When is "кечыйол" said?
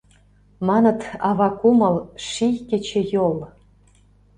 2.69-3.35